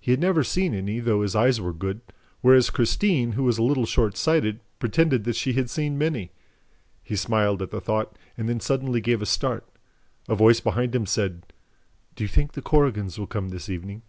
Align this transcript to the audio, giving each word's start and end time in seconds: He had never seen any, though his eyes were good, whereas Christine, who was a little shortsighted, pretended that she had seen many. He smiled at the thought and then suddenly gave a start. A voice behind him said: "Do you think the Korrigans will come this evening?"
He 0.00 0.12
had 0.12 0.18
never 0.20 0.42
seen 0.42 0.72
any, 0.72 0.98
though 0.98 1.20
his 1.20 1.36
eyes 1.36 1.60
were 1.60 1.74
good, 1.74 2.00
whereas 2.40 2.70
Christine, 2.70 3.32
who 3.32 3.42
was 3.42 3.58
a 3.58 3.62
little 3.62 3.84
shortsighted, 3.84 4.60
pretended 4.78 5.24
that 5.24 5.36
she 5.36 5.52
had 5.52 5.68
seen 5.68 5.98
many. 5.98 6.32
He 7.02 7.16
smiled 7.16 7.60
at 7.60 7.70
the 7.70 7.78
thought 7.78 8.16
and 8.38 8.48
then 8.48 8.60
suddenly 8.60 9.02
gave 9.02 9.20
a 9.20 9.26
start. 9.26 9.68
A 10.26 10.34
voice 10.34 10.60
behind 10.60 10.94
him 10.94 11.04
said: 11.04 11.52
"Do 12.16 12.24
you 12.24 12.28
think 12.28 12.52
the 12.52 12.62
Korrigans 12.62 13.18
will 13.18 13.26
come 13.26 13.50
this 13.50 13.68
evening?" 13.68 14.00